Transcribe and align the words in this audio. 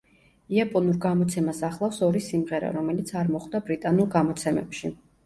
იაპონურ 0.53 0.95
გამოცემას 1.01 1.59
ახლავს 1.67 1.99
ორი 2.07 2.21
სიმღერა, 2.29 2.71
რომელიც 2.79 3.13
არ 3.21 3.29
მოხვდა 3.35 3.63
ბრიტანულ 3.69 4.09
გამოცემებში. 4.17 4.93